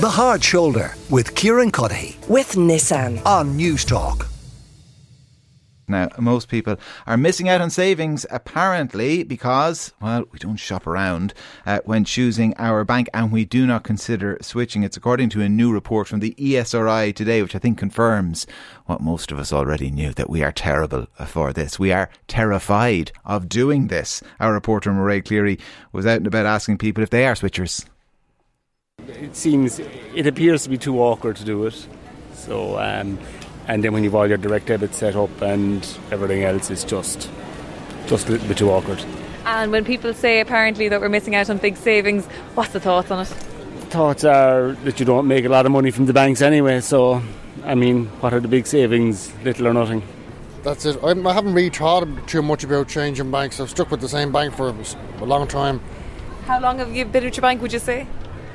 The 0.00 0.08
Hard 0.08 0.42
Shoulder 0.42 0.94
with 1.10 1.34
Kieran 1.34 1.70
Cuddihy 1.70 2.26
with 2.26 2.52
Nissan 2.52 3.22
on 3.26 3.58
Newstalk. 3.58 4.26
Now, 5.88 6.08
most 6.18 6.48
people 6.48 6.78
are 7.06 7.18
missing 7.18 7.50
out 7.50 7.60
on 7.60 7.68
savings 7.68 8.24
apparently 8.30 9.24
because, 9.24 9.92
well, 10.00 10.24
we 10.32 10.38
don't 10.38 10.56
shop 10.56 10.86
around 10.86 11.34
uh, 11.66 11.80
when 11.84 12.06
choosing 12.06 12.54
our 12.56 12.82
bank 12.82 13.10
and 13.12 13.30
we 13.30 13.44
do 13.44 13.66
not 13.66 13.84
consider 13.84 14.38
switching. 14.40 14.84
It's 14.84 14.96
according 14.96 15.28
to 15.30 15.42
a 15.42 15.50
new 15.50 15.70
report 15.70 16.08
from 16.08 16.20
the 16.20 16.34
ESRI 16.38 17.14
today, 17.14 17.42
which 17.42 17.54
I 17.54 17.58
think 17.58 17.76
confirms 17.76 18.46
what 18.86 19.02
most 19.02 19.30
of 19.30 19.38
us 19.38 19.52
already 19.52 19.90
knew 19.90 20.14
that 20.14 20.30
we 20.30 20.42
are 20.42 20.50
terrible 20.50 21.08
for 21.26 21.52
this. 21.52 21.78
We 21.78 21.92
are 21.92 22.08
terrified 22.26 23.12
of 23.26 23.50
doing 23.50 23.88
this. 23.88 24.22
Our 24.40 24.54
reporter, 24.54 24.92
Mairead 24.92 25.26
Cleary, 25.26 25.58
was 25.92 26.06
out 26.06 26.16
and 26.16 26.26
about 26.26 26.46
asking 26.46 26.78
people 26.78 27.02
if 27.02 27.10
they 27.10 27.26
are 27.26 27.34
switchers. 27.34 27.84
It 29.20 29.36
seems, 29.36 29.78
it 29.78 30.26
appears 30.26 30.64
to 30.64 30.68
be 30.68 30.78
too 30.78 31.00
awkward 31.00 31.36
to 31.36 31.44
do 31.44 31.66
it. 31.66 31.86
So, 32.34 32.78
um, 32.78 33.18
and 33.68 33.84
then 33.84 33.92
when 33.92 34.02
you've 34.04 34.14
all 34.14 34.26
your 34.26 34.38
direct 34.38 34.66
debit 34.66 34.94
set 34.94 35.14
up 35.14 35.40
and 35.42 35.86
everything 36.10 36.42
else 36.42 36.70
is 36.70 36.84
just 36.84 37.30
just 38.06 38.28
a 38.28 38.32
little 38.32 38.48
bit 38.48 38.58
too 38.58 38.70
awkward. 38.70 39.04
And 39.46 39.70
when 39.70 39.84
people 39.84 40.12
say 40.12 40.40
apparently 40.40 40.88
that 40.88 41.00
we're 41.00 41.08
missing 41.08 41.34
out 41.34 41.48
on 41.48 41.58
big 41.58 41.76
savings, 41.76 42.26
what's 42.54 42.72
the 42.72 42.80
thoughts 42.80 43.10
on 43.10 43.20
it? 43.20 43.28
Thoughts 43.90 44.24
are 44.24 44.72
that 44.84 44.98
you 44.98 45.06
don't 45.06 45.28
make 45.28 45.44
a 45.44 45.48
lot 45.48 45.66
of 45.66 45.72
money 45.72 45.90
from 45.90 46.06
the 46.06 46.12
banks 46.12 46.42
anyway, 46.42 46.80
so 46.80 47.22
I 47.64 47.74
mean, 47.74 48.06
what 48.20 48.32
are 48.32 48.40
the 48.40 48.48
big 48.48 48.66
savings? 48.66 49.32
Little 49.44 49.68
or 49.68 49.74
nothing. 49.74 50.02
That's 50.62 50.84
it. 50.84 51.02
I 51.02 51.08
haven't 51.32 51.54
really 51.54 51.70
thought 51.70 52.06
too 52.28 52.42
much 52.42 52.64
about 52.64 52.88
changing 52.88 53.30
banks. 53.30 53.60
I've 53.60 53.70
stuck 53.70 53.90
with 53.90 54.00
the 54.00 54.08
same 54.08 54.30
bank 54.30 54.54
for 54.54 54.74
a 55.20 55.24
long 55.24 55.48
time. 55.48 55.80
How 56.44 56.60
long 56.60 56.78
have 56.78 56.94
you 56.94 57.04
been 57.04 57.24
at 57.24 57.36
your 57.36 57.42
bank, 57.42 57.62
would 57.62 57.72
you 57.72 57.78
say? 57.78 58.06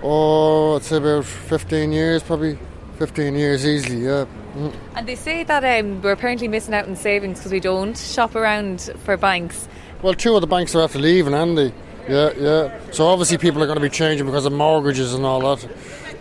Oh, 0.08 0.76
it's 0.76 0.92
about 0.92 1.26
15 1.26 1.92
years, 1.92 2.22
probably. 2.22 2.60
15 3.00 3.34
years 3.34 3.66
easily, 3.66 4.06
yeah. 4.06 4.26
Mm. 4.54 4.74
And 4.96 5.08
they 5.08 5.16
say 5.16 5.44
that 5.44 5.80
um, 5.80 6.00
we're 6.04 6.12
apparently 6.12 6.48
missing 6.48 6.76
out 6.76 6.88
on 6.88 6.96
savings 6.96 7.40
because 7.40 7.52
we 7.52 7.60
don't 7.60 7.98
shop 7.98 8.36
around 8.36 8.94
for 9.04 9.18
banks. 9.18 9.68
Well, 10.04 10.14
two 10.14 10.36
of 10.36 10.42
the 10.42 10.48
banks 10.48 10.76
are 10.76 10.84
after 10.84 11.00
leaving, 11.00 11.34
aren't 11.34 11.56
they? 11.56 11.74
Yeah, 12.08 12.32
yeah. 12.38 12.80
So 12.92 13.08
obviously 13.08 13.40
people 13.40 13.64
are 13.64 13.66
going 13.66 13.80
to 13.80 13.82
be 13.82 13.90
changing 13.90 14.28
because 14.28 14.46
of 14.46 14.54
mortgages 14.54 15.16
and 15.16 15.26
all 15.26 15.56
that. 15.56 15.68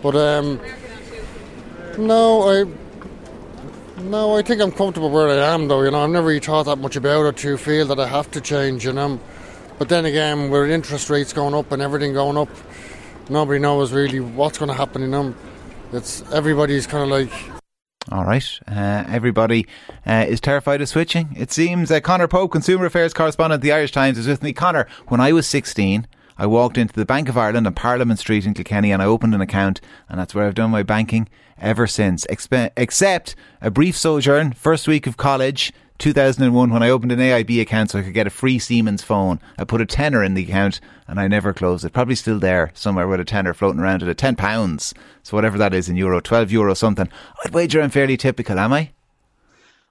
But 0.03 0.17
um, 0.17 0.59
no, 1.99 2.49
I 2.49 2.65
no, 4.01 4.39
I 4.39 4.41
think 4.41 4.63
I'm 4.63 4.73
comfortable 4.73 5.11
where 5.11 5.29
I 5.29 5.53
am, 5.53 5.69
though. 5.69 5.83
You 5.83 5.91
know, 5.91 6.03
I've 6.03 6.11
never 6.11 6.29
really 6.29 6.41
thought 6.41 6.65
that 6.65 6.77
much 6.77 6.97
about 6.97 7.27
it 7.27 7.37
to 7.39 7.59
feel 7.59 7.87
that 7.89 8.01
I 8.01 8.09
have 8.09 8.31
to 8.31 8.41
change. 8.41 8.87
You 8.87 8.95
know, 8.95 9.21
but 9.79 9.91
then 9.91 10.07
again, 10.07 10.51
with 10.51 10.71
interest 10.71 11.11
rates 11.11 11.35
going 11.35 11.53
up 11.53 11.71
and 11.71 11.83
everything 11.83 12.15
going 12.15 12.39
up, 12.39 12.49
nobody 13.29 13.59
knows 13.59 13.93
really 13.93 14.21
what's 14.21 14.59
going 14.59 14.71
to 14.71 14.75
happen. 14.75 15.03
in 15.03 15.11
them. 15.11 15.37
it's 15.93 16.23
everybody's 16.33 16.87
kind 16.87 17.05
of 17.05 17.11
like 17.11 17.31
all 18.13 18.25
right. 18.25 18.61
Uh, 18.69 19.05
everybody 19.09 19.67
uh, 20.07 20.27
is 20.29 20.39
terrified 20.39 20.83
of 20.83 20.89
switching. 20.91 21.35
It 21.37 21.51
seems 21.51 21.91
uh, 21.91 22.01
Conor 22.01 22.29
Pope, 22.29 22.53
Consumer 22.53 22.85
Affairs 22.85 23.15
correspondent 23.15 23.61
at 23.61 23.63
the 23.63 23.73
Irish 23.73 23.93
Times, 23.93 24.19
is 24.19 24.27
with 24.27 24.43
me. 24.43 24.53
Conor, 24.53 24.87
when 25.09 25.23
I 25.23 25.33
was 25.33 25.47
16, 25.47 26.07
I 26.37 26.47
walked 26.47 26.77
into 26.77 26.93
the 26.93 27.07
Bank 27.07 27.31
of 27.31 27.39
Ireland 27.39 27.67
on 27.67 27.75
Parliament 27.75 28.19
Street 28.19 28.45
in 28.45 28.53
Kilkenny 28.53 28.93
and 28.93 29.01
I 29.01 29.07
opened 29.07 29.35
an 29.35 29.41
account, 29.41 29.81
and 30.09 30.21
that's 30.21 30.35
where 30.35 30.47
I've 30.47 30.55
done 30.55 30.71
my 30.71 30.83
banking 30.83 31.29
ever 31.59 31.87
since. 31.87 32.27
Expe- 32.27 32.73
except 32.77 33.37
a 33.63 33.71
brief 33.71 33.97
sojourn, 33.97 34.53
first 34.53 34.87
week 34.87 35.07
of 35.07 35.17
college, 35.17 35.73
2001 35.99 36.71
when 36.71 36.83
I 36.83 36.91
opened 36.91 37.13
an 37.13 37.19
AIB 37.19 37.61
account 37.61 37.91
so 37.91 37.99
I 37.99 38.03
could 38.03 38.15
get 38.15 38.27
a 38.27 38.31
free 38.31 38.59
Siemens 38.59 39.03
phone. 39.03 39.41
I 39.59 39.65
put 39.65 39.81
a 39.81 39.87
tenner 39.87 40.25
in 40.25 40.35
the 40.35 40.43
account 40.43 40.81
and 41.07 41.21
I 41.21 41.29
never 41.29 41.53
closed 41.53 41.85
it. 41.85 41.93
Probably 41.93 42.15
still 42.15 42.39
there 42.39 42.73
somewhere 42.75 43.07
with 43.07 43.21
a 43.21 43.25
tenner 43.25 43.55
floating 43.55 43.81
around 43.81 44.03
at 44.03 44.09
a 44.09 44.15
10 44.15 44.37
pounds. 44.37 44.93
So 45.23 45.37
whatever 45.37 45.57
that 45.59 45.75
is 45.75 45.89
in 45.89 45.97
euro, 45.97 46.21
12 46.21 46.51
euro 46.51 46.75
something. 46.75 47.09
I'd 47.45 47.55
wager 47.55 47.81
I'm 47.81 47.91
fairly 47.91 48.17
typical, 48.17 48.59
am 48.59 48.73
I? 48.73 48.91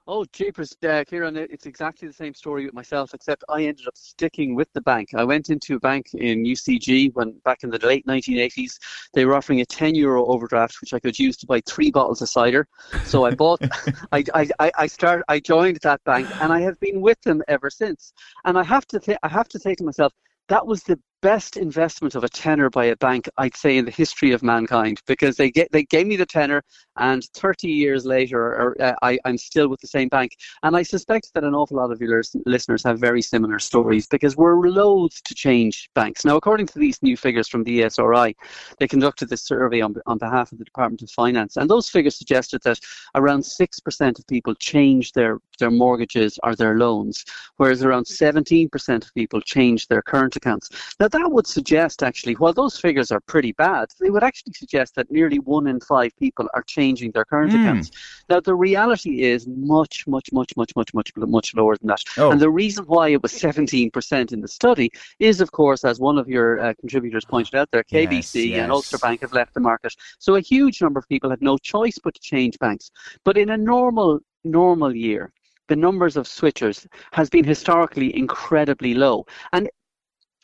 Oh, 0.06 0.26
jeepers, 0.34 0.76
uh, 0.86 1.02
Kieran, 1.08 1.34
it's 1.34 1.64
exactly 1.64 2.06
the 2.06 2.12
same 2.12 2.34
story 2.34 2.66
with 2.66 2.74
myself, 2.74 3.14
except 3.14 3.42
I 3.48 3.62
ended 3.62 3.88
up 3.88 3.96
sticking 3.96 4.54
with 4.54 4.70
the 4.74 4.82
bank. 4.82 5.14
I 5.16 5.24
went 5.24 5.48
into 5.48 5.76
a 5.76 5.80
bank 5.80 6.12
in 6.12 6.44
UCG 6.44 7.14
when 7.14 7.32
back 7.42 7.62
in 7.64 7.70
the 7.70 7.78
late 7.78 8.06
1980s. 8.06 8.78
They 9.14 9.24
were 9.24 9.34
offering 9.34 9.62
a 9.62 9.64
10 9.64 9.94
euro 9.94 10.26
overdraft, 10.26 10.82
which 10.82 10.92
I 10.92 11.00
could 11.00 11.18
use 11.18 11.38
to 11.38 11.46
buy 11.46 11.62
three 11.66 11.90
bottles 11.90 12.20
of 12.20 12.28
cider. 12.28 12.68
So 13.06 13.24
I 13.24 13.30
bought, 13.30 13.62
I, 14.12 14.22
I, 14.34 14.70
I, 14.76 14.86
start, 14.88 15.24
I 15.28 15.40
joined 15.40 15.78
that 15.82 16.04
bank, 16.04 16.28
and 16.38 16.52
I 16.52 16.60
have 16.60 16.78
been 16.80 17.00
with 17.00 17.20
them 17.22 17.42
ever 17.48 17.70
since. 17.70 18.12
And 18.44 18.58
I 18.58 18.62
have 18.62 18.86
to, 18.88 19.00
th- 19.00 19.18
I 19.22 19.28
have 19.28 19.48
to 19.48 19.58
say 19.58 19.74
to 19.74 19.84
myself, 19.84 20.12
that 20.48 20.66
was 20.66 20.82
the 20.82 21.00
best 21.22 21.56
investment 21.56 22.14
of 22.14 22.22
a 22.22 22.28
tenner 22.28 22.68
by 22.68 22.84
a 22.86 22.96
bank, 22.96 23.28
I'd 23.38 23.56
say, 23.56 23.78
in 23.78 23.86
the 23.86 23.90
history 23.90 24.32
of 24.32 24.42
mankind, 24.42 25.00
because 25.06 25.36
they 25.36 25.50
get, 25.50 25.72
they 25.72 25.84
gave 25.84 26.06
me 26.06 26.16
the 26.16 26.26
tenner, 26.26 26.62
and 26.98 27.24
30 27.34 27.68
years 27.68 28.04
later, 28.04 28.40
or, 28.40 28.76
uh, 28.80 28.94
I, 29.02 29.18
I'm 29.24 29.38
still 29.38 29.68
with 29.68 29.80
the 29.80 29.86
same 29.86 30.08
bank. 30.08 30.32
And 30.62 30.76
I 30.76 30.82
suspect 30.82 31.30
that 31.34 31.44
an 31.44 31.54
awful 31.54 31.78
lot 31.78 31.90
of 31.90 32.00
your 32.00 32.22
listeners 32.44 32.82
have 32.84 32.98
very 33.00 33.22
similar 33.22 33.58
stories, 33.58 34.06
because 34.06 34.36
we're 34.36 34.68
loath 34.68 35.22
to 35.24 35.34
change 35.34 35.88
banks. 35.94 36.24
Now, 36.24 36.36
according 36.36 36.66
to 36.66 36.78
these 36.78 37.02
new 37.02 37.16
figures 37.16 37.48
from 37.48 37.64
the 37.64 37.80
ESRI, 37.80 38.34
they 38.78 38.86
conducted 38.86 39.30
this 39.30 39.44
survey 39.44 39.80
on, 39.80 39.94
on 40.06 40.18
behalf 40.18 40.52
of 40.52 40.58
the 40.58 40.64
Department 40.64 41.02
of 41.02 41.10
Finance, 41.10 41.56
and 41.56 41.70
those 41.70 41.88
figures 41.88 42.18
suggested 42.18 42.60
that 42.64 42.78
around 43.14 43.40
6% 43.40 44.18
of 44.18 44.26
people 44.26 44.54
change 44.56 45.12
their, 45.12 45.38
their 45.58 45.70
mortgages 45.70 46.38
or 46.42 46.54
their 46.54 46.76
loans, 46.76 47.24
whereas 47.56 47.82
around 47.82 48.04
17% 48.04 49.04
of 49.04 49.14
people 49.14 49.40
change 49.40 49.88
their 49.88 50.02
current 50.02 50.36
accounts. 50.36 50.68
Now, 51.00 51.08
that 51.14 51.30
would 51.30 51.46
suggest 51.46 52.02
actually, 52.02 52.34
while 52.34 52.52
those 52.52 52.78
figures 52.78 53.10
are 53.10 53.20
pretty 53.20 53.52
bad, 53.52 53.88
they 54.00 54.10
would 54.10 54.22
actually 54.22 54.52
suggest 54.52 54.94
that 54.96 55.10
nearly 55.10 55.38
one 55.38 55.66
in 55.66 55.80
five 55.80 56.12
people 56.18 56.48
are 56.54 56.62
changing 56.62 57.12
their 57.12 57.24
current 57.24 57.52
mm. 57.52 57.62
accounts. 57.62 57.90
Now, 58.28 58.40
the 58.40 58.54
reality 58.54 59.22
is 59.22 59.46
much, 59.46 60.06
much, 60.06 60.32
much, 60.32 60.56
much, 60.56 60.74
much, 60.76 60.94
much, 60.94 61.12
much 61.16 61.54
lower 61.54 61.76
than 61.76 61.88
that. 61.88 62.02
Oh. 62.18 62.30
And 62.30 62.40
the 62.40 62.50
reason 62.50 62.84
why 62.86 63.08
it 63.08 63.22
was 63.22 63.32
17% 63.32 64.32
in 64.32 64.40
the 64.40 64.48
study 64.48 64.90
is, 65.18 65.40
of 65.40 65.52
course, 65.52 65.84
as 65.84 66.00
one 66.00 66.18
of 66.18 66.28
your 66.28 66.60
uh, 66.60 66.74
contributors 66.80 67.24
pointed 67.24 67.54
out 67.54 67.70
there, 67.70 67.84
KBC 67.84 68.34
yes, 68.34 68.34
yes. 68.34 68.62
and 68.62 68.72
Ulster 68.72 68.98
Bank 68.98 69.20
have 69.20 69.32
left 69.32 69.54
the 69.54 69.60
market. 69.60 69.94
So 70.18 70.34
a 70.34 70.40
huge 70.40 70.82
number 70.82 70.98
of 70.98 71.08
people 71.08 71.30
had 71.30 71.42
no 71.42 71.56
choice 71.58 71.98
but 72.02 72.14
to 72.14 72.20
change 72.20 72.58
banks. 72.58 72.90
But 73.24 73.38
in 73.38 73.50
a 73.50 73.56
normal 73.56 74.20
normal 74.44 74.94
year, 74.94 75.32
the 75.68 75.76
numbers 75.76 76.16
of 76.16 76.26
switchers 76.26 76.86
has 77.12 77.30
been 77.30 77.44
historically 77.44 78.14
incredibly 78.16 78.94
low. 78.94 79.24
And 79.52 79.70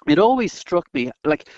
it 0.06 0.19
always 0.19 0.53
struck 0.53 0.87
me 0.94 1.11
like 1.25 1.49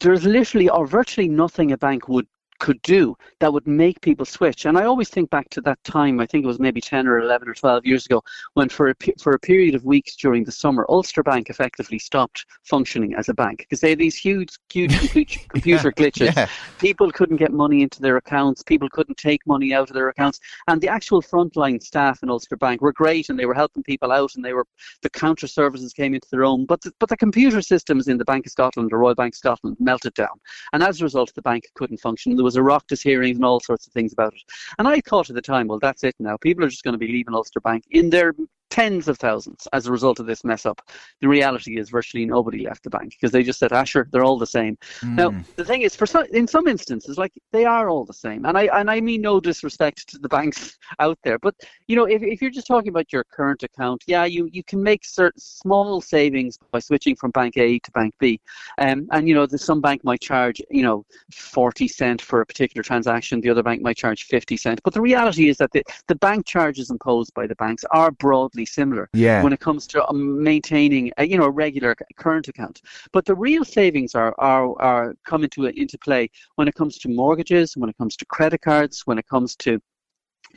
there's 0.00 0.24
literally 0.24 0.68
or 0.68 0.86
virtually 0.86 1.28
nothing 1.28 1.72
a 1.72 1.78
bank 1.78 2.08
would 2.08 2.26
could 2.62 2.80
do 2.82 3.16
that 3.40 3.52
would 3.52 3.66
make 3.66 4.00
people 4.00 4.24
switch. 4.24 4.66
And 4.66 4.78
I 4.78 4.84
always 4.84 5.08
think 5.08 5.28
back 5.30 5.50
to 5.50 5.60
that 5.62 5.82
time, 5.82 6.20
I 6.20 6.26
think 6.26 6.44
it 6.44 6.46
was 6.46 6.60
maybe 6.60 6.80
10 6.80 7.08
or 7.08 7.18
11 7.18 7.48
or 7.48 7.54
12 7.54 7.84
years 7.84 8.06
ago, 8.06 8.22
when 8.54 8.68
for 8.68 8.90
a, 8.90 8.94
for 9.20 9.32
a 9.32 9.38
period 9.40 9.74
of 9.74 9.84
weeks 9.84 10.14
during 10.14 10.44
the 10.44 10.52
summer, 10.52 10.86
Ulster 10.88 11.24
Bank 11.24 11.50
effectively 11.50 11.98
stopped 11.98 12.46
functioning 12.62 13.16
as 13.16 13.28
a 13.28 13.34
bank 13.34 13.58
because 13.58 13.80
they 13.80 13.90
had 13.90 13.98
these 13.98 14.16
huge, 14.16 14.56
huge 14.72 15.48
computer 15.48 15.90
glitches. 15.90 16.36
Yeah. 16.36 16.48
People 16.78 17.10
couldn't 17.10 17.38
get 17.38 17.52
money 17.52 17.82
into 17.82 18.00
their 18.00 18.16
accounts, 18.16 18.62
people 18.62 18.88
couldn't 18.88 19.18
take 19.18 19.44
money 19.44 19.74
out 19.74 19.90
of 19.90 19.94
their 19.94 20.08
accounts. 20.10 20.38
And 20.68 20.80
the 20.80 20.88
actual 20.88 21.20
frontline 21.20 21.82
staff 21.82 22.22
in 22.22 22.30
Ulster 22.30 22.56
Bank 22.56 22.80
were 22.80 22.92
great 22.92 23.28
and 23.28 23.36
they 23.36 23.46
were 23.46 23.54
helping 23.54 23.82
people 23.82 24.12
out 24.12 24.36
and 24.36 24.44
they 24.44 24.52
were, 24.52 24.66
the 25.02 25.10
counter 25.10 25.48
services 25.48 25.92
came 25.92 26.14
into 26.14 26.28
their 26.30 26.44
own. 26.44 26.64
But 26.64 26.80
the, 26.82 26.92
but 27.00 27.08
the 27.08 27.16
computer 27.16 27.60
systems 27.60 28.06
in 28.06 28.18
the 28.18 28.24
Bank 28.24 28.46
of 28.46 28.52
Scotland, 28.52 28.88
the 28.92 28.96
Royal 28.96 29.16
Bank 29.16 29.34
of 29.34 29.38
Scotland, 29.38 29.76
melted 29.80 30.14
down. 30.14 30.38
And 30.72 30.84
as 30.84 31.00
a 31.00 31.04
result, 31.04 31.32
the 31.34 31.42
bank 31.42 31.64
couldn't 31.74 31.98
function. 31.98 32.36
There 32.36 32.44
was 32.44 32.51
was 32.54 32.62
Oireachtas 32.62 33.02
hearings 33.02 33.36
and 33.36 33.44
all 33.44 33.60
sorts 33.60 33.86
of 33.86 33.92
things 33.92 34.12
about 34.12 34.34
it. 34.34 34.42
And 34.78 34.88
I 34.88 35.00
thought 35.00 35.30
at 35.30 35.34
the 35.34 35.42
time, 35.42 35.68
well, 35.68 35.78
that's 35.78 36.04
it 36.04 36.14
now. 36.18 36.36
People 36.36 36.64
are 36.64 36.68
just 36.68 36.84
going 36.84 36.92
to 36.92 36.98
be 36.98 37.08
leaving 37.08 37.34
Ulster 37.34 37.60
Bank 37.60 37.84
in 37.90 38.10
their 38.10 38.34
tens 38.72 39.06
of 39.06 39.18
thousands 39.18 39.68
as 39.74 39.86
a 39.86 39.92
result 39.92 40.18
of 40.18 40.24
this 40.24 40.44
mess 40.44 40.64
up. 40.64 40.80
The 41.20 41.28
reality 41.28 41.78
is 41.78 41.90
virtually 41.90 42.24
nobody 42.24 42.64
left 42.64 42.84
the 42.84 42.88
bank 42.88 43.10
because 43.10 43.30
they 43.30 43.42
just 43.42 43.58
said, 43.58 43.70
Asher, 43.70 44.08
they're 44.10 44.24
all 44.24 44.38
the 44.38 44.46
same. 44.46 44.78
Mm. 45.02 45.14
Now, 45.14 45.44
the 45.56 45.64
thing 45.64 45.82
is, 45.82 45.94
for 45.94 46.06
some, 46.06 46.24
in 46.32 46.48
some 46.48 46.66
instances, 46.66 47.18
like 47.18 47.32
they 47.52 47.66
are 47.66 47.90
all 47.90 48.06
the 48.06 48.14
same. 48.14 48.46
And 48.46 48.56
I 48.56 48.70
and 48.78 48.90
I 48.90 49.02
mean 49.02 49.20
no 49.20 49.40
disrespect 49.40 50.08
to 50.08 50.18
the 50.18 50.28
banks 50.28 50.78
out 51.00 51.18
there, 51.22 51.38
but 51.38 51.54
you 51.86 51.96
know, 51.96 52.06
if, 52.06 52.22
if 52.22 52.40
you're 52.40 52.50
just 52.50 52.66
talking 52.66 52.88
about 52.88 53.12
your 53.12 53.24
current 53.24 53.62
account, 53.62 54.04
yeah, 54.06 54.24
you, 54.24 54.48
you 54.50 54.64
can 54.64 54.82
make 54.82 55.04
certain 55.04 55.38
small 55.38 56.00
savings 56.00 56.58
by 56.70 56.78
switching 56.78 57.14
from 57.14 57.30
bank 57.32 57.58
A 57.58 57.78
to 57.78 57.90
bank 57.90 58.14
B. 58.18 58.40
Um, 58.78 59.06
and 59.12 59.28
you 59.28 59.34
know, 59.34 59.44
the, 59.44 59.58
some 59.58 59.82
bank 59.82 60.02
might 60.02 60.22
charge, 60.22 60.62
you 60.70 60.82
know, 60.82 61.04
40 61.30 61.88
cent 61.88 62.22
for 62.22 62.40
a 62.40 62.46
particular 62.46 62.82
transaction, 62.82 63.42
the 63.42 63.50
other 63.50 63.62
bank 63.62 63.82
might 63.82 63.98
charge 63.98 64.24
50 64.24 64.56
cent. 64.56 64.80
But 64.82 64.94
the 64.94 65.02
reality 65.02 65.50
is 65.50 65.58
that 65.58 65.72
the, 65.72 65.82
the 66.08 66.14
bank 66.14 66.46
charges 66.46 66.90
imposed 66.90 67.34
by 67.34 67.46
the 67.46 67.56
banks 67.56 67.84
are 67.90 68.10
broadly 68.10 68.61
similar 68.64 69.08
yeah. 69.12 69.42
when 69.42 69.52
it 69.52 69.60
comes 69.60 69.86
to 69.88 70.06
um, 70.08 70.42
maintaining 70.42 71.12
a, 71.18 71.26
you 71.26 71.36
know 71.36 71.44
a 71.44 71.50
regular 71.50 71.96
current 72.16 72.48
account. 72.48 72.82
But 73.12 73.24
the 73.24 73.34
real 73.34 73.64
savings 73.64 74.14
are 74.14 74.34
are, 74.38 74.80
are 74.80 75.14
come 75.24 75.44
into 75.44 75.66
into 75.66 75.98
play 75.98 76.30
when 76.56 76.68
it 76.68 76.74
comes 76.74 76.98
to 76.98 77.08
mortgages, 77.08 77.76
when 77.76 77.90
it 77.90 77.96
comes 77.98 78.16
to 78.16 78.26
credit 78.26 78.60
cards, 78.60 79.02
when 79.06 79.18
it 79.18 79.26
comes 79.26 79.56
to 79.56 79.80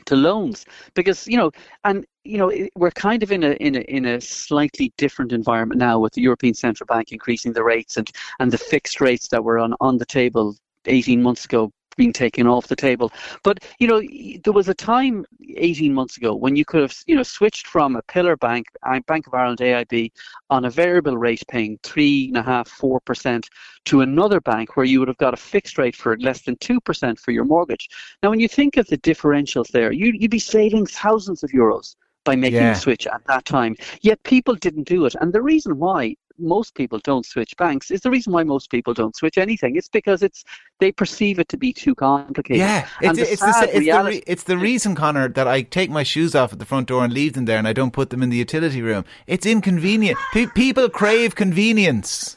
to 0.04 0.14
loans 0.14 0.66
because 0.94 1.26
you 1.26 1.36
know 1.36 1.50
and 1.84 2.04
you 2.24 2.36
know 2.36 2.52
we're 2.76 2.90
kind 2.90 3.22
of 3.22 3.32
in 3.32 3.42
a 3.42 3.52
in 3.52 3.76
a 3.76 3.80
in 3.80 4.04
a 4.04 4.20
slightly 4.20 4.92
different 4.98 5.32
environment 5.32 5.78
now 5.78 5.98
with 5.98 6.12
the 6.12 6.20
European 6.20 6.54
Central 6.54 6.86
Bank 6.86 7.12
increasing 7.12 7.52
the 7.52 7.64
rates 7.64 7.96
and 7.96 8.10
and 8.38 8.52
the 8.52 8.58
fixed 8.58 9.00
rates 9.00 9.28
that 9.28 9.42
were 9.42 9.58
on 9.58 9.74
on 9.80 9.96
the 9.96 10.06
table 10.06 10.54
18 10.86 11.22
months 11.22 11.44
ago 11.44 11.72
being 11.96 12.12
taken 12.12 12.46
off 12.46 12.66
the 12.66 12.76
table. 12.76 13.12
But 13.42 13.64
you 13.78 13.88
know, 13.88 14.00
there 14.44 14.52
was 14.52 14.68
a 14.68 14.74
time 14.74 15.24
18 15.56 15.92
months 15.92 16.16
ago 16.16 16.34
when 16.34 16.56
you 16.56 16.64
could 16.64 16.82
have 16.82 16.94
you 17.06 17.16
know 17.16 17.22
switched 17.22 17.66
from 17.66 17.96
a 17.96 18.02
pillar 18.02 18.36
bank, 18.36 18.66
uh, 18.82 19.00
Bank 19.06 19.26
of 19.26 19.34
Ireland 19.34 19.58
AIB, 19.60 20.12
on 20.50 20.64
a 20.64 20.70
variable 20.70 21.16
rate 21.16 21.42
paying 21.48 21.78
three 21.82 22.28
and 22.28 22.36
a 22.36 22.42
half, 22.42 22.68
four 22.68 23.00
percent, 23.00 23.48
to 23.86 24.00
another 24.02 24.40
bank 24.40 24.76
where 24.76 24.86
you 24.86 24.98
would 25.00 25.08
have 25.08 25.16
got 25.18 25.34
a 25.34 25.38
fixed 25.38 25.78
rate 25.78 25.96
for 25.96 26.16
less 26.18 26.42
than 26.42 26.56
two 26.56 26.80
percent 26.80 27.18
for 27.18 27.30
your 27.32 27.44
mortgage. 27.44 27.88
Now, 28.22 28.30
when 28.30 28.40
you 28.40 28.48
think 28.48 28.76
of 28.76 28.86
the 28.86 28.98
differentials 28.98 29.68
there, 29.68 29.92
you, 29.92 30.12
you'd 30.14 30.30
be 30.30 30.38
saving 30.38 30.86
thousands 30.86 31.42
of 31.42 31.50
euros 31.50 31.96
by 32.24 32.34
making 32.36 32.58
Yeah. 32.58 32.72
the 32.72 32.80
switch 32.80 33.06
at 33.06 33.24
that 33.26 33.44
time. 33.44 33.76
Yet 34.02 34.22
people 34.24 34.54
didn't 34.56 34.88
do 34.88 35.06
it. 35.06 35.14
And 35.20 35.32
the 35.32 35.42
reason 35.42 35.78
why 35.78 36.16
most 36.38 36.74
people 36.74 36.98
don't 37.00 37.24
switch 37.26 37.56
banks 37.56 37.90
is 37.90 38.00
the 38.00 38.10
reason 38.10 38.32
why 38.32 38.42
most 38.42 38.70
people 38.70 38.94
don't 38.94 39.16
switch 39.16 39.38
anything. 39.38 39.76
It's 39.76 39.88
because 39.88 40.22
it's 40.22 40.44
they 40.80 40.92
perceive 40.92 41.38
it 41.38 41.48
to 41.48 41.56
be 41.56 41.72
too 41.72 41.94
complicated. 41.94 42.60
Yeah, 42.60 42.88
it's, 43.00 43.18
the 43.18 43.32
it's, 43.32 43.40
the, 43.40 43.62
it's, 43.64 43.72
the, 43.72 43.80
reality- 43.80 44.16
re- 44.16 44.22
it's 44.26 44.42
the 44.44 44.58
reason, 44.58 44.94
Conor, 44.94 45.28
that 45.28 45.48
I 45.48 45.62
take 45.62 45.90
my 45.90 46.02
shoes 46.02 46.34
off 46.34 46.52
at 46.52 46.58
the 46.58 46.64
front 46.64 46.88
door 46.88 47.04
and 47.04 47.12
leave 47.12 47.32
them 47.34 47.44
there 47.46 47.58
and 47.58 47.68
I 47.68 47.72
don't 47.72 47.92
put 47.92 48.10
them 48.10 48.22
in 48.22 48.30
the 48.30 48.36
utility 48.36 48.82
room. 48.82 49.04
It's 49.26 49.46
inconvenient. 49.46 50.18
Pe- 50.32 50.46
people 50.54 50.88
crave 50.88 51.34
convenience. 51.34 52.35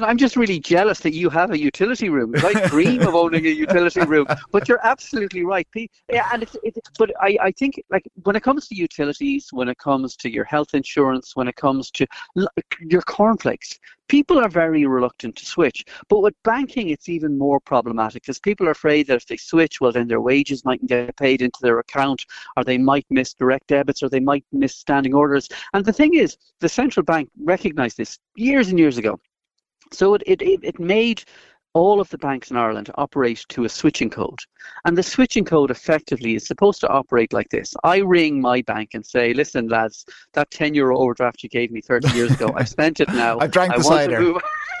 I'm 0.00 0.18
just 0.18 0.36
really 0.36 0.58
jealous 0.58 1.00
that 1.00 1.12
you 1.12 1.30
have 1.30 1.50
a 1.50 1.58
utility 1.58 2.08
room. 2.08 2.32
I 2.36 2.66
dream 2.68 3.02
of 3.02 3.14
owning 3.14 3.46
a 3.46 3.50
utility 3.50 4.04
room. 4.04 4.26
But 4.50 4.68
you're 4.68 4.84
absolutely 4.84 5.44
right. 5.44 5.66
Yeah, 6.10 6.28
and 6.32 6.42
it's, 6.42 6.56
it's 6.62 6.80
but 6.98 7.10
I, 7.20 7.36
I 7.40 7.50
think 7.52 7.82
like 7.90 8.04
when 8.22 8.36
it 8.36 8.42
comes 8.42 8.68
to 8.68 8.74
utilities, 8.74 9.48
when 9.52 9.68
it 9.68 9.78
comes 9.78 10.16
to 10.16 10.30
your 10.30 10.44
health 10.44 10.74
insurance, 10.74 11.36
when 11.36 11.48
it 11.48 11.56
comes 11.56 11.90
to 11.92 12.06
your 12.80 13.02
cornflakes, 13.02 13.78
people 14.08 14.38
are 14.38 14.48
very 14.48 14.86
reluctant 14.86 15.36
to 15.36 15.46
switch. 15.46 15.84
But 16.08 16.20
with 16.20 16.34
banking, 16.44 16.90
it's 16.90 17.08
even 17.08 17.38
more 17.38 17.60
problematic 17.60 18.22
because 18.22 18.38
people 18.38 18.68
are 18.68 18.72
afraid 18.72 19.06
that 19.06 19.16
if 19.16 19.26
they 19.26 19.36
switch, 19.36 19.80
well, 19.80 19.92
then 19.92 20.08
their 20.08 20.20
wages 20.20 20.64
might 20.64 20.84
get 20.86 21.16
paid 21.16 21.42
into 21.42 21.58
their 21.62 21.78
account, 21.78 22.24
or 22.56 22.64
they 22.64 22.78
might 22.78 23.06
miss 23.10 23.34
direct 23.34 23.68
debits, 23.68 24.02
or 24.02 24.08
they 24.08 24.20
might 24.20 24.44
miss 24.52 24.76
standing 24.76 25.14
orders. 25.14 25.48
And 25.72 25.84
the 25.84 25.92
thing 25.92 26.14
is, 26.14 26.36
the 26.60 26.68
central 26.68 27.04
bank 27.04 27.30
recognized 27.42 27.96
this 27.96 28.18
years 28.36 28.68
and 28.68 28.78
years 28.78 28.98
ago. 28.98 29.18
So 29.92 30.14
it, 30.14 30.22
it, 30.26 30.60
it 30.62 30.78
made 30.78 31.24
all 31.74 32.00
of 32.00 32.08
the 32.10 32.18
banks 32.18 32.50
in 32.50 32.56
Ireland 32.56 32.90
operate 32.94 33.44
to 33.48 33.64
a 33.64 33.68
switching 33.68 34.08
code. 34.08 34.38
And 34.84 34.96
the 34.96 35.02
switching 35.02 35.44
code 35.44 35.70
effectively 35.70 36.36
is 36.36 36.46
supposed 36.46 36.80
to 36.82 36.88
operate 36.88 37.32
like 37.32 37.48
this. 37.50 37.74
I 37.82 37.98
ring 37.98 38.40
my 38.40 38.62
bank 38.62 38.90
and 38.94 39.04
say, 39.04 39.34
listen, 39.34 39.68
lads, 39.68 40.06
that 40.34 40.50
10 40.52 40.74
euro 40.74 40.96
overdraft 40.96 41.42
you 41.42 41.48
gave 41.48 41.72
me 41.72 41.80
30 41.80 42.08
years 42.16 42.30
ago, 42.30 42.52
I've 42.56 42.68
spent 42.68 43.00
it 43.00 43.08
now. 43.08 43.38
I've 43.40 43.50
drank 43.50 43.74
I 43.74 43.78
the 43.78 43.84
cider." 43.84 44.34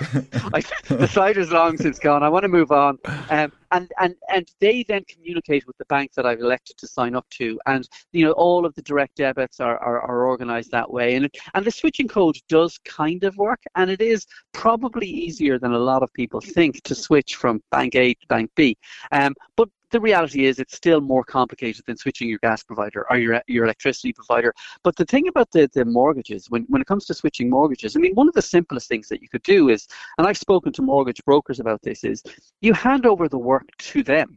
I, 0.54 0.62
the 0.88 1.08
cider's 1.08 1.50
long 1.50 1.76
since 1.76 1.98
gone. 1.98 2.22
I 2.22 2.28
want 2.28 2.44
to 2.44 2.48
move 2.48 2.72
on. 2.72 2.98
Um, 3.28 3.52
and, 3.74 3.90
and, 4.00 4.14
and 4.32 4.48
they 4.60 4.84
then 4.84 5.04
communicate 5.08 5.66
with 5.66 5.76
the 5.78 5.84
bank 5.86 6.12
that 6.14 6.24
I've 6.24 6.40
elected 6.40 6.76
to 6.78 6.86
sign 6.86 7.14
up 7.14 7.28
to. 7.30 7.58
And, 7.66 7.88
you 8.12 8.24
know, 8.24 8.32
all 8.32 8.64
of 8.64 8.74
the 8.74 8.82
direct 8.82 9.16
debits 9.16 9.60
are, 9.60 9.78
are, 9.78 10.00
are 10.00 10.26
organized 10.26 10.70
that 10.70 10.90
way. 10.90 11.16
And, 11.16 11.28
and 11.54 11.64
the 11.64 11.70
switching 11.70 12.08
code 12.08 12.36
does 12.48 12.78
kind 12.84 13.24
of 13.24 13.36
work. 13.36 13.62
And 13.74 13.90
it 13.90 14.00
is 14.00 14.26
probably 14.52 15.08
easier 15.08 15.58
than 15.58 15.72
a 15.72 15.78
lot 15.78 16.02
of 16.02 16.12
people 16.12 16.40
think 16.40 16.82
to 16.82 16.94
switch 16.94 17.34
from 17.34 17.62
bank 17.70 17.94
A 17.96 18.14
to 18.14 18.26
bank 18.28 18.50
B. 18.54 18.76
Um, 19.12 19.34
but 19.56 19.68
the 19.94 20.00
reality 20.00 20.46
is 20.46 20.58
it's 20.58 20.74
still 20.74 21.00
more 21.00 21.22
complicated 21.22 21.84
than 21.86 21.96
switching 21.96 22.28
your 22.28 22.40
gas 22.40 22.64
provider 22.64 23.06
or 23.08 23.16
your, 23.16 23.40
your 23.46 23.64
electricity 23.64 24.12
provider. 24.12 24.52
But 24.82 24.96
the 24.96 25.04
thing 25.04 25.28
about 25.28 25.52
the, 25.52 25.70
the 25.72 25.84
mortgages, 25.84 26.50
when, 26.50 26.64
when 26.68 26.82
it 26.82 26.88
comes 26.88 27.04
to 27.06 27.14
switching 27.14 27.48
mortgages, 27.48 27.94
I 27.96 28.00
mean, 28.00 28.12
one 28.14 28.26
of 28.26 28.34
the 28.34 28.42
simplest 28.42 28.88
things 28.88 29.08
that 29.08 29.22
you 29.22 29.28
could 29.28 29.44
do 29.44 29.68
is, 29.68 29.86
and 30.18 30.26
I've 30.26 30.36
spoken 30.36 30.72
to 30.72 30.82
mortgage 30.82 31.24
brokers 31.24 31.60
about 31.60 31.80
this, 31.82 32.02
is 32.02 32.24
you 32.60 32.72
hand 32.72 33.06
over 33.06 33.28
the 33.28 33.38
work 33.38 33.68
to 33.78 34.02
them. 34.02 34.36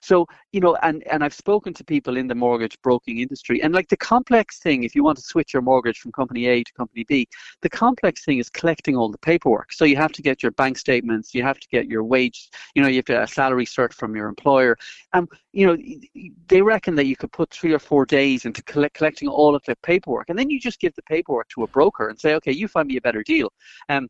So, 0.00 0.26
you 0.52 0.60
know, 0.60 0.76
and, 0.82 1.02
and 1.08 1.22
I've 1.24 1.34
spoken 1.34 1.72
to 1.74 1.84
people 1.84 2.16
in 2.16 2.26
the 2.26 2.34
mortgage 2.34 2.76
broking 2.82 3.18
industry, 3.18 3.62
and 3.62 3.74
like 3.74 3.88
the 3.88 3.96
complex 3.96 4.58
thing, 4.58 4.84
if 4.84 4.94
you 4.94 5.04
want 5.04 5.18
to 5.18 5.24
switch 5.24 5.52
your 5.52 5.62
mortgage 5.62 5.98
from 5.98 6.12
company 6.12 6.46
A 6.46 6.62
to 6.62 6.72
company 6.72 7.04
B, 7.04 7.28
the 7.62 7.70
complex 7.70 8.24
thing 8.24 8.38
is 8.38 8.48
collecting 8.50 8.96
all 8.96 9.10
the 9.10 9.18
paperwork. 9.18 9.72
So 9.72 9.84
you 9.84 9.96
have 9.96 10.12
to 10.12 10.22
get 10.22 10.42
your 10.42 10.52
bank 10.52 10.78
statements, 10.78 11.34
you 11.34 11.42
have 11.42 11.58
to 11.58 11.68
get 11.68 11.86
your 11.86 12.04
wage, 12.04 12.50
you 12.74 12.82
know, 12.82 12.88
you 12.88 12.96
have 12.96 13.04
to 13.06 13.22
a 13.22 13.26
salary 13.26 13.66
cert 13.66 13.92
from 13.92 14.14
your 14.14 14.28
employer. 14.28 14.76
Um, 15.12 15.28
you 15.52 15.66
know, 15.66 15.76
they 16.48 16.62
reckon 16.62 16.94
that 16.96 17.06
you 17.06 17.16
could 17.16 17.32
put 17.32 17.50
three 17.50 17.72
or 17.72 17.78
four 17.78 18.04
days 18.04 18.44
into 18.44 18.62
collect, 18.64 18.94
collecting 18.94 19.28
all 19.28 19.54
of 19.54 19.62
the 19.66 19.76
paperwork, 19.76 20.28
and 20.28 20.38
then 20.38 20.50
you 20.50 20.60
just 20.60 20.80
give 20.80 20.94
the 20.94 21.02
paperwork 21.02 21.48
to 21.48 21.62
a 21.62 21.66
broker 21.68 22.08
and 22.08 22.18
say, 22.18 22.34
okay, 22.34 22.52
you 22.52 22.68
find 22.68 22.88
me 22.88 22.96
a 22.96 23.00
better 23.00 23.22
deal. 23.22 23.52
Um, 23.88 24.08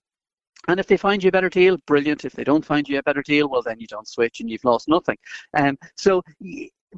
and 0.69 0.81
if 0.81 0.87
they 0.87 0.97
find 0.97 1.23
you 1.23 1.29
a 1.29 1.33
better 1.33 1.49
deal, 1.49 1.77
brilliant. 1.87 2.25
If 2.25 2.33
they 2.33 2.45
don't 2.45 2.65
find 2.65 2.89
you 2.89 2.99
a 2.99 3.03
better 3.03 3.23
deal, 3.23 3.49
well, 3.49 3.63
then 3.63 3.79
you 3.79 3.87
don't 3.87 4.09
switch 4.09 4.41
and 4.41 4.51
you've 4.51 4.65
lost 4.65 4.89
nothing. 4.89 5.17
Um, 5.55 5.79
so, 5.97 6.23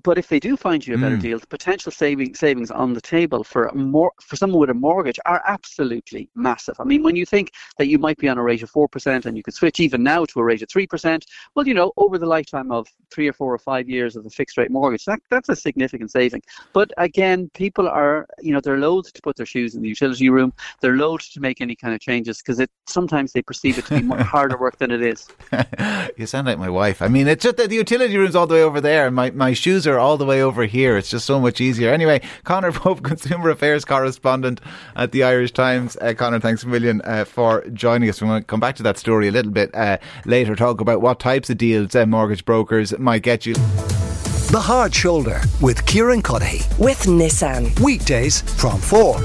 but 0.02 0.18
if 0.18 0.28
they 0.28 0.38
do 0.38 0.56
find 0.56 0.86
you 0.86 0.94
a 0.94 0.98
better 0.98 1.16
Mm. 1.16 1.20
deal, 1.22 1.38
the 1.38 1.46
potential 1.46 1.90
saving, 1.90 2.34
savings 2.34 2.70
on 2.70 2.92
the 2.92 3.00
table 3.00 3.42
for 3.42 3.66
a 3.66 3.74
more 3.74 4.12
for 4.20 4.36
someone 4.36 4.60
with 4.60 4.70
a 4.70 4.74
mortgage 4.74 5.18
are 5.26 5.42
absolutely 5.46 6.28
massive. 6.34 6.76
I 6.78 6.84
mean, 6.84 7.02
when 7.02 7.16
you 7.16 7.26
think 7.26 7.52
that 7.78 7.88
you 7.88 7.98
might 7.98 8.18
be 8.18 8.28
on 8.28 8.38
a 8.38 8.42
rate 8.42 8.62
of 8.62 8.70
four 8.70 8.88
percent 8.88 9.26
and 9.26 9.36
you 9.36 9.42
could 9.42 9.54
switch 9.54 9.80
even 9.80 10.02
now 10.02 10.24
to 10.26 10.40
a 10.40 10.44
rate 10.44 10.62
of 10.62 10.68
three 10.68 10.86
percent, 10.86 11.24
well, 11.54 11.66
you 11.66 11.74
know, 11.74 11.92
over 11.96 12.18
the 12.18 12.26
lifetime 12.26 12.70
of 12.70 12.86
three 13.10 13.28
or 13.28 13.32
four 13.32 13.52
or 13.52 13.58
five 13.58 13.88
years 13.88 14.14
of 14.14 14.26
a 14.26 14.30
fixed 14.30 14.58
rate 14.58 14.70
mortgage, 14.70 15.04
that, 15.06 15.20
that's 15.30 15.48
a 15.48 15.56
significant 15.56 16.10
saving. 16.10 16.42
But 16.72 16.92
again, 16.98 17.50
people 17.54 17.88
are, 17.88 18.26
you 18.40 18.52
know, 18.52 18.60
they're 18.60 18.78
loath 18.78 19.12
to 19.12 19.22
put 19.22 19.36
their 19.36 19.46
shoes 19.46 19.74
in 19.74 19.82
the 19.82 19.88
utility 19.88 20.28
room. 20.28 20.52
They're 20.80 20.96
loath 20.96 21.30
to 21.32 21.40
make 21.40 21.60
any 21.60 21.74
kind 21.74 21.94
of 21.94 22.00
changes 22.00 22.38
because 22.38 22.60
it 22.60 22.70
sometimes 22.86 23.32
they 23.32 23.42
perceive 23.42 23.78
it 23.78 23.86
to 23.86 23.94
be 23.94 24.02
more 24.02 24.22
harder 24.22 24.58
work 24.58 24.78
than 24.78 24.90
it 24.90 25.02
is. 25.02 25.28
you 26.16 26.26
sound 26.26 26.46
like 26.46 26.58
my 26.58 26.68
wife. 26.70 27.02
I 27.02 27.08
mean, 27.08 27.26
it's 27.26 27.42
just 27.42 27.56
that 27.56 27.70
the 27.70 27.76
utility 27.76 28.16
room's 28.16 28.36
all 28.36 28.46
the 28.46 28.54
way 28.54 28.62
over 28.62 28.80
there, 28.80 29.06
and 29.06 29.16
my, 29.16 29.30
my 29.30 29.52
shoes 29.54 29.77
are 29.86 29.98
all 29.98 30.16
the 30.16 30.24
way 30.24 30.42
over 30.42 30.64
here. 30.64 30.96
It's 30.96 31.10
just 31.10 31.26
so 31.26 31.38
much 31.40 31.60
easier. 31.60 31.90
Anyway, 31.90 32.20
Conor 32.44 32.72
Pope, 32.72 33.02
Consumer 33.04 33.50
Affairs 33.50 33.84
correspondent 33.84 34.60
at 34.96 35.12
the 35.12 35.22
Irish 35.24 35.52
Times. 35.52 35.96
Uh, 36.00 36.14
Conor, 36.14 36.40
thanks 36.40 36.62
a 36.62 36.68
million 36.68 37.00
uh, 37.04 37.24
for 37.24 37.64
joining 37.72 38.08
us. 38.08 38.20
We're 38.20 38.28
going 38.28 38.42
to 38.42 38.46
come 38.46 38.60
back 38.60 38.76
to 38.76 38.82
that 38.84 38.98
story 38.98 39.28
a 39.28 39.32
little 39.32 39.52
bit 39.52 39.74
uh, 39.74 39.98
later, 40.24 40.56
talk 40.56 40.80
about 40.80 41.00
what 41.00 41.20
types 41.20 41.50
of 41.50 41.58
deals 41.58 41.94
uh, 41.94 42.06
mortgage 42.06 42.44
brokers 42.44 42.98
might 42.98 43.22
get 43.22 43.46
you. 43.46 43.54
The 43.54 44.60
Hard 44.60 44.94
Shoulder 44.94 45.40
with 45.60 45.84
Kieran 45.86 46.22
Cuddihy. 46.22 46.78
with 46.78 47.02
Nissan. 47.02 47.78
Weekdays 47.80 48.40
from 48.40 48.80
4 48.80 49.16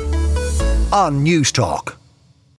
on 0.92 1.24
Newstalk. 1.26 1.96